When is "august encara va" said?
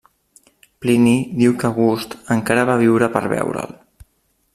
1.69-2.79